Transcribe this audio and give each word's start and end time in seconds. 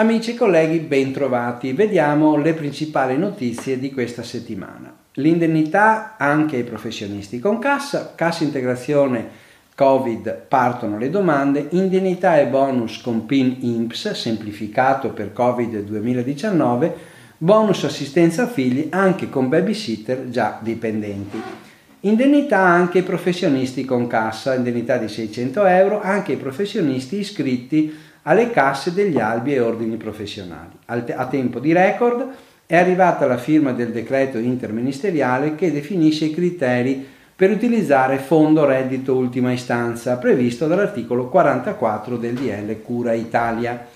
Amici 0.00 0.30
e 0.30 0.34
colleghi, 0.34 0.78
bentrovati. 0.78 1.74
Vediamo 1.74 2.36
le 2.38 2.54
principali 2.54 3.18
notizie 3.18 3.78
di 3.78 3.92
questa 3.92 4.22
settimana. 4.22 4.96
L'indennità 5.14 6.16
anche 6.16 6.56
ai 6.56 6.64
professionisti 6.64 7.38
con 7.38 7.58
cassa, 7.58 8.14
cassa 8.14 8.42
integrazione 8.44 9.28
Covid 9.74 10.46
partono 10.48 10.96
le 10.96 11.10
domande, 11.10 11.66
indennità 11.72 12.38
e 12.38 12.46
bonus 12.46 13.02
con 13.02 13.26
PIN 13.26 13.58
INPS 13.60 14.12
semplificato 14.12 15.10
per 15.10 15.34
Covid 15.34 15.80
2019, 15.80 16.96
bonus 17.36 17.84
assistenza 17.84 18.46
figli 18.46 18.88
anche 18.90 19.28
con 19.28 19.50
babysitter 19.50 20.30
già 20.30 20.58
dipendenti. 20.62 21.69
Indennità 22.02 22.60
anche 22.60 22.98
ai 22.98 23.04
professionisti 23.04 23.84
con 23.84 24.06
cassa, 24.06 24.54
indennità 24.54 24.96
di 24.96 25.06
600 25.06 25.66
euro 25.66 26.00
anche 26.00 26.32
ai 26.32 26.38
professionisti 26.38 27.18
iscritti 27.18 27.94
alle 28.22 28.50
casse 28.50 28.94
degli 28.94 29.18
albi 29.18 29.52
e 29.52 29.60
ordini 29.60 29.96
professionali. 29.96 30.70
A 30.86 31.26
tempo 31.26 31.58
di 31.58 31.74
record 31.74 32.26
è 32.64 32.76
arrivata 32.76 33.26
la 33.26 33.36
firma 33.36 33.72
del 33.72 33.90
decreto 33.90 34.38
interministeriale 34.38 35.54
che 35.54 35.72
definisce 35.72 36.26
i 36.26 36.32
criteri 36.32 37.06
per 37.36 37.50
utilizzare 37.50 38.16
fondo 38.16 38.64
reddito 38.64 39.14
ultima 39.14 39.52
istanza 39.52 40.16
previsto 40.16 40.66
dall'articolo 40.66 41.28
44 41.28 42.16
del 42.16 42.34
DL 42.34 42.80
Cura 42.82 43.12
Italia. 43.12 43.86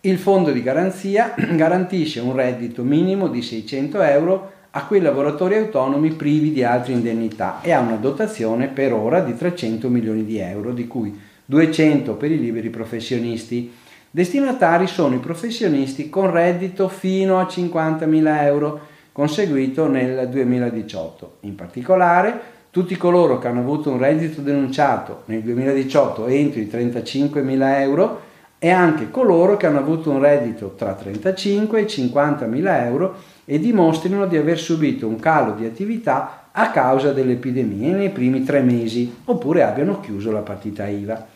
Il 0.00 0.16
fondo 0.16 0.52
di 0.52 0.62
garanzia 0.62 1.34
garantisce 1.54 2.20
un 2.20 2.34
reddito 2.34 2.82
minimo 2.82 3.28
di 3.28 3.42
600 3.42 4.00
euro 4.00 4.52
a 4.74 4.86
quei 4.86 5.02
lavoratori 5.02 5.56
autonomi 5.56 6.12
privi 6.12 6.50
di 6.50 6.64
altre 6.64 6.94
indennità 6.94 7.60
e 7.60 7.72
ha 7.72 7.80
una 7.80 7.96
dotazione 7.96 8.68
per 8.68 8.94
ora 8.94 9.20
di 9.20 9.36
300 9.36 9.88
milioni 9.88 10.24
di 10.24 10.38
euro, 10.38 10.72
di 10.72 10.86
cui 10.86 11.18
200 11.44 12.14
per 12.14 12.30
i 12.30 12.40
liberi 12.40 12.70
professionisti. 12.70 13.70
Destinatari 14.10 14.86
sono 14.86 15.14
i 15.14 15.18
professionisti 15.18 16.08
con 16.08 16.30
reddito 16.30 16.88
fino 16.88 17.38
a 17.38 17.44
50.000 17.44 18.44
euro, 18.44 18.80
conseguito 19.12 19.88
nel 19.88 20.28
2018. 20.30 21.36
In 21.40 21.54
particolare, 21.54 22.40
tutti 22.70 22.96
coloro 22.96 23.38
che 23.38 23.48
hanno 23.48 23.60
avuto 23.60 23.90
un 23.90 23.98
reddito 23.98 24.40
denunciato 24.40 25.24
nel 25.26 25.42
2018 25.42 26.26
entro 26.28 26.60
i 26.60 26.70
35.000 26.72 27.80
euro 27.80 28.20
e 28.64 28.70
anche 28.70 29.10
coloro 29.10 29.56
che 29.56 29.66
hanno 29.66 29.80
avuto 29.80 30.12
un 30.12 30.20
reddito 30.20 30.76
tra 30.76 30.92
35 30.92 31.80
e 31.80 31.84
50.000 31.84 32.84
euro 32.84 33.16
e 33.44 33.58
dimostrino 33.58 34.24
di 34.28 34.36
aver 34.36 34.56
subito 34.56 35.08
un 35.08 35.18
calo 35.18 35.54
di 35.54 35.64
attività 35.64 36.44
a 36.52 36.70
causa 36.70 37.10
dell'epidemia 37.10 37.96
nei 37.96 38.10
primi 38.10 38.44
tre 38.44 38.60
mesi 38.60 39.22
oppure 39.24 39.64
abbiano 39.64 39.98
chiuso 39.98 40.30
la 40.30 40.42
partita 40.42 40.86
IVA. 40.86 41.26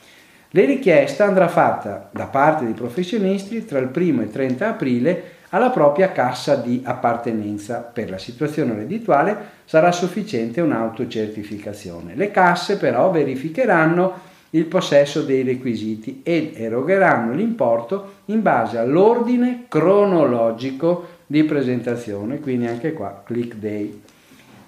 La 0.51 0.65
richiesta 0.65 1.25
andrà 1.25 1.49
fatta 1.49 2.11
da 2.13 2.27
parte 2.27 2.65
dei 2.65 2.75
professionisti 2.75 3.65
tra 3.65 3.81
il 3.81 3.91
1 3.93 4.21
e 4.21 4.25
il 4.25 4.31
30 4.31 4.69
aprile 4.69 5.23
alla 5.49 5.71
propria 5.71 6.13
cassa 6.13 6.55
di 6.55 6.81
appartenenza. 6.85 7.81
Per 7.81 8.09
la 8.09 8.19
situazione 8.19 8.73
reddituale 8.73 9.37
sarà 9.65 9.91
sufficiente 9.91 10.61
un'autocertificazione. 10.61 12.15
Le 12.15 12.31
casse 12.31 12.77
però 12.77 13.11
verificheranno 13.11 14.35
il 14.51 14.65
possesso 14.67 15.23
dei 15.23 15.43
requisiti 15.43 16.21
ed 16.23 16.53
erogheranno 16.55 17.33
l'importo 17.33 18.13
in 18.27 18.43
base 18.43 18.79
all'ordine 18.79 19.65
cronologico 19.69 21.15
di 21.27 21.45
presentazione, 21.45 22.41
quindi 22.41 22.67
anche 22.67 22.93
qua 22.93 23.23
click 23.25 23.57
day. 23.57 24.01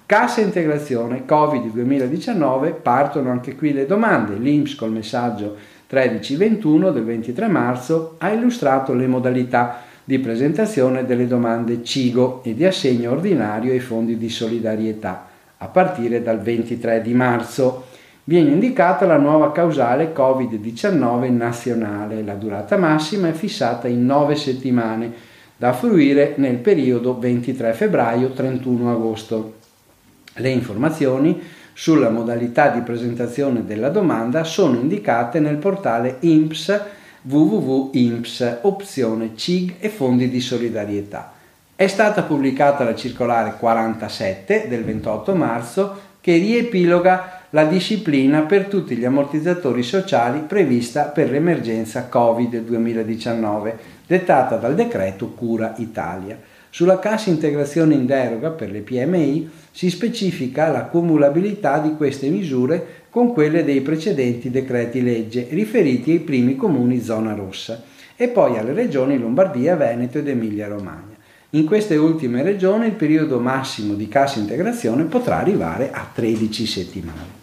Cassa 0.05 0.41
integrazione 0.41 1.23
Covid 1.25 1.71
2019 1.71 2.71
partono 2.71 3.29
anche 3.29 3.55
qui 3.55 3.73
le 3.73 3.85
domande. 3.85 4.35
L'INPS 4.35 4.75
col 4.75 4.91
messaggio 4.91 5.55
1321 5.87 6.91
del 6.91 7.03
23 7.03 7.47
marzo 7.47 8.15
ha 8.17 8.31
illustrato 8.31 8.93
le 8.93 9.07
modalità 9.07 9.83
di 10.03 10.17
presentazione 10.17 11.05
delle 11.05 11.27
domande 11.27 11.83
CIGO 11.83 12.41
e 12.43 12.55
di 12.55 12.65
assegno 12.65 13.11
ordinario 13.11 13.71
ai 13.71 13.79
fondi 13.79 14.17
di 14.17 14.29
solidarietà 14.29 15.27
a 15.57 15.67
partire 15.67 16.23
dal 16.23 16.41
23 16.41 17.01
di 17.01 17.13
marzo. 17.13 17.85
Viene 18.29 18.51
indicata 18.51 19.07
la 19.07 19.17
nuova 19.17 19.51
causale 19.51 20.13
Covid-19 20.13 21.35
nazionale. 21.35 22.21
La 22.21 22.35
durata 22.35 22.77
massima 22.77 23.29
è 23.29 23.31
fissata 23.31 23.87
in 23.87 24.05
9 24.05 24.35
settimane 24.35 25.11
da 25.57 25.73
fruire 25.73 26.35
nel 26.37 26.57
periodo 26.57 27.17
23 27.17 27.73
febbraio-31 27.73 28.87
agosto. 28.87 29.53
Le 30.35 30.49
informazioni 30.49 31.41
sulla 31.73 32.11
modalità 32.11 32.67
di 32.67 32.81
presentazione 32.81 33.65
della 33.65 33.89
domanda 33.89 34.43
sono 34.43 34.75
indicate 34.75 35.39
nel 35.39 35.57
portale 35.57 36.17
INPS 36.19 36.81
www.imps 37.23 38.59
opzione 38.61 39.31
CIG 39.35 39.77
e 39.79 39.89
fondi 39.89 40.29
di 40.29 40.39
solidarietà. 40.39 41.33
È 41.75 41.87
stata 41.87 42.21
pubblicata 42.21 42.83
la 42.83 42.93
circolare 42.93 43.55
47 43.57 44.67
del 44.67 44.83
28 44.83 45.33
marzo 45.33 45.99
che 46.21 46.37
riepiloga 46.37 47.38
la 47.51 47.65
disciplina 47.65 48.41
per 48.41 48.65
tutti 48.65 48.95
gli 48.95 49.05
ammortizzatori 49.05 49.81
sociali 49.81 50.41
prevista 50.41 51.05
per 51.05 51.31
l'emergenza 51.31 52.05
Covid 52.05 52.59
2019, 52.59 53.77
dettata 54.05 54.57
dal 54.57 54.75
decreto 54.75 55.29
Cura 55.29 55.73
Italia. 55.77 56.37
Sulla 56.69 56.99
cassa 56.99 57.31
integrazione 57.31 57.95
in 57.95 58.05
deroga 58.05 58.51
per 58.51 58.69
le 58.69 58.81
PMI 58.81 59.49
si 59.71 59.89
specifica 59.89 60.67
la 60.67 60.83
cumulabilità 60.83 61.79
di 61.79 61.95
queste 61.95 62.29
misure 62.29 62.97
con 63.09 63.33
quelle 63.33 63.63
dei 63.63 63.81
precedenti 63.81 64.51
decreti 64.51 65.01
legge 65.01 65.47
riferiti 65.49 66.11
ai 66.11 66.19
primi 66.19 66.55
comuni 66.55 67.01
zona 67.01 67.33
rossa 67.33 67.81
e 68.15 68.27
poi 68.27 68.59
alle 68.59 68.73
regioni 68.73 69.17
Lombardia, 69.17 69.75
Veneto 69.75 70.19
ed 70.19 70.27
Emilia 70.27 70.67
Romagna. 70.67 71.08
In 71.53 71.65
queste 71.65 71.95
ultime 71.95 72.43
regioni 72.43 72.85
il 72.85 72.93
periodo 72.93 73.39
massimo 73.39 73.95
di 73.95 74.07
cassa 74.07 74.37
integrazione 74.37 75.05
potrà 75.05 75.39
arrivare 75.39 75.89
a 75.91 76.07
13 76.13 76.65
settimane. 76.67 77.37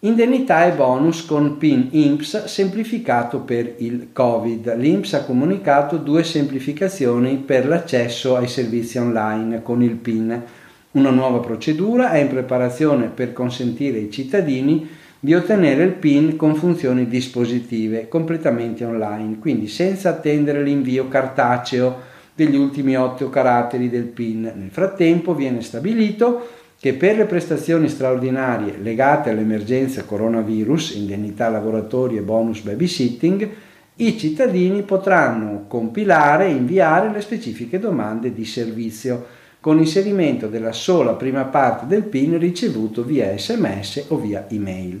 Indennità 0.00 0.66
e 0.66 0.72
bonus 0.72 1.24
con 1.24 1.56
PIN 1.56 1.88
INPS 1.92 2.44
semplificato 2.44 3.40
per 3.40 3.76
il 3.78 4.08
Covid. 4.12 4.76
L'INPS 4.76 5.14
ha 5.14 5.24
comunicato 5.24 5.96
due 5.96 6.22
semplificazioni 6.24 7.36
per 7.36 7.66
l'accesso 7.66 8.36
ai 8.36 8.48
servizi 8.48 8.98
online 8.98 9.62
con 9.62 9.82
il 9.82 9.94
PIN. 9.94 10.42
Una 10.90 11.10
nuova 11.10 11.38
procedura 11.38 12.10
è 12.10 12.18
in 12.18 12.28
preparazione 12.28 13.06
per 13.06 13.32
consentire 13.32 13.96
ai 13.96 14.10
cittadini 14.10 14.86
di 15.18 15.34
ottenere 15.34 15.84
il 15.84 15.94
PIN 15.94 16.36
con 16.36 16.54
funzioni 16.54 17.08
dispositive 17.08 18.08
completamente 18.08 18.84
online, 18.84 19.38
quindi 19.38 19.68
senza 19.68 20.10
attendere 20.10 20.62
l'invio 20.62 21.08
cartaceo 21.08 22.16
degli 22.38 22.54
ultimi 22.54 22.96
otto 22.96 23.28
caratteri 23.30 23.90
del 23.90 24.04
PIN. 24.04 24.42
Nel 24.42 24.70
frattempo 24.70 25.34
viene 25.34 25.60
stabilito 25.60 26.46
che 26.78 26.94
per 26.94 27.16
le 27.16 27.24
prestazioni 27.24 27.88
straordinarie 27.88 28.78
legate 28.80 29.30
all'emergenza 29.30 30.04
coronavirus, 30.04 30.94
indennità 30.94 31.48
lavoratori 31.48 32.16
e 32.16 32.20
bonus 32.20 32.60
babysitting, 32.60 33.48
i 33.96 34.16
cittadini 34.16 34.82
potranno 34.82 35.64
compilare 35.66 36.46
e 36.46 36.52
inviare 36.52 37.10
le 37.10 37.20
specifiche 37.20 37.80
domande 37.80 38.32
di 38.32 38.44
servizio 38.44 39.26
con 39.58 39.80
inserimento 39.80 40.46
della 40.46 40.70
sola 40.70 41.14
prima 41.14 41.42
parte 41.42 41.86
del 41.86 42.04
PIN 42.04 42.38
ricevuto 42.38 43.02
via 43.02 43.36
sms 43.36 44.04
o 44.10 44.16
via 44.16 44.46
email. 44.48 45.00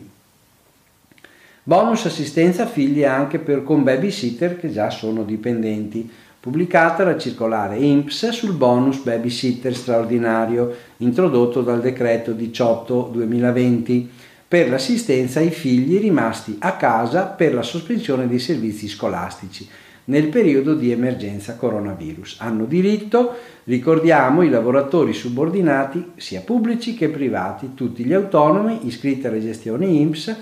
Bonus 1.62 2.04
assistenza 2.06 2.66
figli 2.66 3.04
anche 3.04 3.38
per 3.38 3.62
con 3.62 3.84
babysitter 3.84 4.58
che 4.58 4.72
già 4.72 4.90
sono 4.90 5.22
dipendenti 5.22 6.10
pubblicata 6.48 7.04
la 7.04 7.18
circolare 7.18 7.76
INPS 7.76 8.30
sul 8.30 8.54
bonus 8.54 9.02
babysitter 9.02 9.76
straordinario 9.76 10.74
introdotto 10.98 11.60
dal 11.60 11.82
decreto 11.82 12.32
18-2020 12.32 14.06
per 14.48 14.70
l'assistenza 14.70 15.40
ai 15.40 15.50
figli 15.50 16.00
rimasti 16.00 16.56
a 16.60 16.76
casa 16.76 17.24
per 17.24 17.52
la 17.52 17.60
sospensione 17.60 18.26
dei 18.26 18.38
servizi 18.38 18.88
scolastici 18.88 19.68
nel 20.04 20.28
periodo 20.28 20.74
di 20.74 20.90
emergenza 20.90 21.54
coronavirus. 21.54 22.36
Hanno 22.40 22.64
diritto, 22.64 23.34
ricordiamo, 23.64 24.40
i 24.40 24.48
lavoratori 24.48 25.12
subordinati, 25.12 26.12
sia 26.16 26.40
pubblici 26.40 26.94
che 26.94 27.10
privati, 27.10 27.74
tutti 27.74 28.06
gli 28.06 28.14
autonomi 28.14 28.86
iscritti 28.86 29.26
alle 29.26 29.42
gestioni 29.42 30.00
INPS 30.00 30.34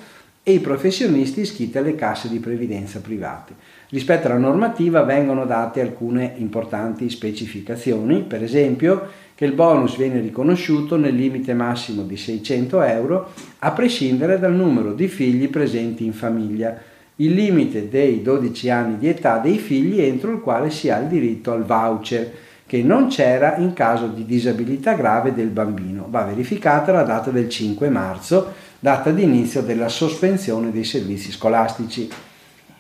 e 0.48 0.52
i 0.52 0.60
professionisti 0.60 1.40
iscritti 1.40 1.76
alle 1.76 1.96
casse 1.96 2.28
di 2.28 2.38
previdenza 2.38 3.00
private. 3.00 3.52
Rispetto 3.88 4.28
alla 4.28 4.38
normativa 4.38 5.02
vengono 5.02 5.44
date 5.44 5.81
alcune 5.81 6.34
importanti 6.37 7.10
specificazioni, 7.10 8.22
per 8.22 8.44
esempio 8.44 9.08
che 9.34 9.44
il 9.44 9.54
bonus 9.54 9.96
viene 9.96 10.20
riconosciuto 10.20 10.96
nel 10.96 11.16
limite 11.16 11.52
massimo 11.52 12.02
di 12.02 12.16
600 12.16 12.81
euro 12.82 13.32
a 13.58 13.72
prescindere 13.72 14.38
dal 14.38 14.54
numero 14.54 14.93
di 14.93 15.08
figli 15.08 15.48
presenti 15.48 16.04
in 16.04 16.12
famiglia, 16.12 16.81
il 17.16 17.34
limite 17.34 17.88
dei 17.88 18.22
12 18.22 18.70
anni 18.70 18.98
di 18.98 19.08
età 19.08 19.38
dei 19.38 19.58
figli 19.58 20.00
entro 20.00 20.31
il 20.31 20.38
quale 20.38 20.70
si 20.70 20.88
ha 20.90 21.00
il 21.00 21.08
diritto 21.08 21.50
al 21.50 21.64
voucher, 21.64 22.32
che 22.66 22.82
non 22.82 23.08
c'era 23.08 23.56
in 23.56 23.72
caso 23.72 24.08
di 24.08 24.25
disabilità 24.25 24.94
grave 24.94 25.32
del 25.32 25.48
bambino. 25.48 26.06
Va 26.08 26.22
verificata 26.22 26.93
la 26.93 27.04
data 27.04 27.31
del 27.31 27.48
5 27.48 27.88
marzo, 27.88 28.52
data 28.87 29.11
di 29.11 29.25
inizio 29.25 29.62
della 29.62 29.88
sospensione 29.88 30.71
dei 30.71 30.85
servizi 30.85 31.33
scolastici. 31.33 32.09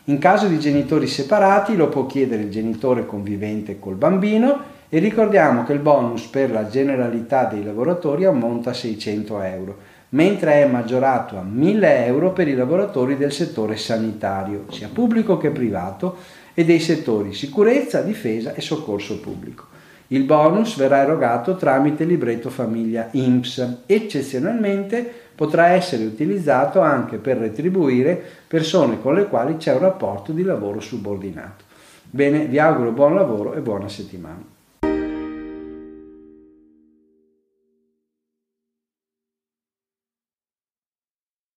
In 0.04 0.18
caso 0.18 0.46
di 0.46 0.60
genitori 0.60 1.08
separati 1.08 1.74
lo 1.74 1.88
può 1.88 2.06
chiedere 2.06 2.44
il 2.44 2.50
genitore 2.52 3.06
convivente 3.06 3.80
col 3.80 3.96
bambino 3.96 4.56
e 4.88 5.00
ricordiamo 5.00 5.64
che 5.64 5.72
il 5.72 5.80
bonus 5.80 6.26
per 6.26 6.52
la 6.52 6.68
generalità 6.68 7.46
dei 7.46 7.64
lavoratori 7.64 8.24
ammonta 8.24 8.70
a 8.70 8.72
600 8.72 9.40
euro, 9.40 9.78
mentre 10.10 10.62
è 10.62 10.66
maggiorato 10.68 11.38
a 11.38 11.42
1000 11.42 12.06
euro 12.06 12.30
per 12.30 12.46
i 12.46 12.54
lavoratori 12.54 13.16
del 13.16 13.32
settore 13.32 13.76
sanitario, 13.76 14.66
sia 14.70 14.88
pubblico 14.92 15.36
che 15.38 15.50
privato, 15.50 16.18
e 16.54 16.64
dei 16.64 16.78
settori 16.78 17.34
sicurezza, 17.34 18.00
difesa 18.00 18.54
e 18.54 18.60
soccorso 18.60 19.18
pubblico. 19.18 19.74
Il 20.08 20.22
bonus 20.22 20.76
verrà 20.76 21.02
erogato 21.02 21.56
tramite 21.56 22.04
libretto 22.04 22.48
famiglia 22.48 23.08
INPS. 23.10 23.82
Eccezionalmente 23.86 25.10
potrà 25.34 25.68
essere 25.68 26.04
utilizzato 26.04 26.80
anche 26.80 27.16
per 27.18 27.38
retribuire 27.38 28.22
persone 28.46 29.00
con 29.00 29.14
le 29.14 29.26
quali 29.26 29.56
c'è 29.56 29.72
un 29.72 29.80
rapporto 29.80 30.32
di 30.32 30.44
lavoro 30.44 30.80
subordinato. 30.80 31.64
Bene, 32.08 32.46
vi 32.46 32.58
auguro 32.58 32.92
buon 32.92 33.14
lavoro 33.14 33.54
e 33.54 33.60
buona 33.60 33.88
settimana. 33.88 34.55